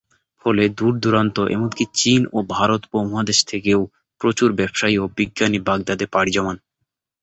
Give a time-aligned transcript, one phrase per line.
[0.45, 3.79] ফলে দূর-দূরান্ত এমনকি চীন ও ভারত উপমহাদেশ থেকেও
[4.21, 6.57] প্রচুর ব্যবসায়ী ও বিজ্ঞানী বাগদাদে পাড়ি জমান।